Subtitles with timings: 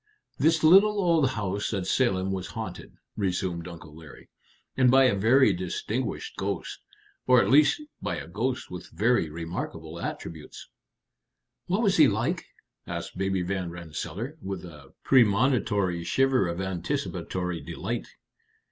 [0.39, 4.31] "This little old house at Salem was haunted," resumed Uncle Larry.
[4.75, 6.79] "And by a very distinguished ghost
[7.27, 10.67] or at least by a ghost with very remarkable attributes."
[11.67, 12.47] "What was he like?"
[12.87, 18.07] asked Baby Van Rensselaer, with a premonitory shiver of anticipatory delight.